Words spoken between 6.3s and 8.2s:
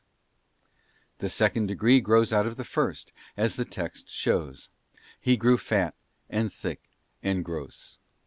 thick, and gross.